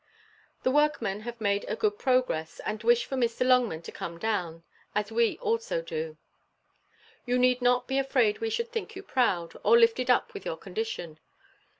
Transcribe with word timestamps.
The 0.63 0.71
workmen 0.71 1.19
have 1.29 1.39
made 1.39 1.63
a 1.67 1.75
good 1.75 1.99
progress, 1.99 2.59
and 2.65 2.81
wish 2.81 3.05
for 3.05 3.15
Mr. 3.15 3.45
Longman 3.45 3.83
to 3.83 3.91
come 3.91 4.17
down; 4.17 4.63
as 4.95 5.11
we 5.11 5.37
also 5.37 5.83
do. 5.83 6.17
You 7.27 7.37
need 7.37 7.61
not 7.61 7.87
be 7.87 7.99
afraid 7.99 8.39
we 8.39 8.49
should 8.49 8.71
think 8.71 8.95
you 8.95 9.03
proud, 9.03 9.53
or 9.63 9.77
lifted 9.77 10.09
up 10.09 10.33
with 10.33 10.43
your 10.43 10.57
condition. 10.57 11.19